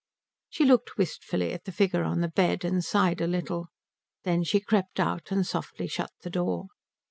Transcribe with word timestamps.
She 0.49 0.65
looked 0.65 0.97
wistfully 0.97 1.53
at 1.53 1.65
the 1.65 1.71
figure 1.71 2.03
on 2.03 2.21
the 2.21 2.27
bed, 2.27 2.65
and 2.65 2.83
sighed 2.83 3.21
a 3.21 3.27
little. 3.27 3.67
Then 4.23 4.43
she 4.43 4.59
crept 4.59 4.99
out, 4.99 5.29
and 5.29 5.45
softly 5.45 5.87
shut 5.87 6.09
the 6.23 6.31
door. 6.31 6.69